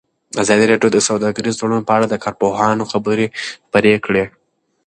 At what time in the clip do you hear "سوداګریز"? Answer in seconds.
1.09-1.55